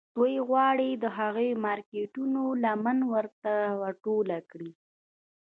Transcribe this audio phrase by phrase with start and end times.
[0.15, 3.25] دوی غواړي د هغو مارکیټونو لمن ور
[4.03, 4.71] ټوله کړي